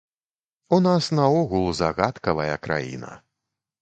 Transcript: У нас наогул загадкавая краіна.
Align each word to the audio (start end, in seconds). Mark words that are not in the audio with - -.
У 0.77 0.79
нас 0.85 1.09
наогул 1.19 1.67
загадкавая 1.81 2.55
краіна. 2.65 3.11